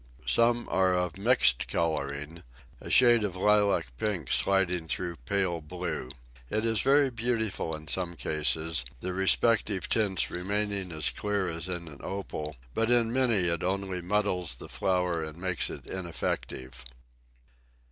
[0.25, 2.41] Some are of mixed colouring,
[2.79, 6.09] a shade of lilac pink sliding through pale blue.
[6.49, 11.87] It is very beautiful in some cases, the respective tints remaining as clear as in
[11.87, 16.83] an opal, but in many it only muddles the flower and makes it ineffective.